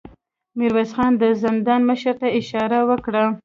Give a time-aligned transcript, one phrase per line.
[0.57, 3.23] ميرويس خان د زندان مشر ته اشاره وکړه.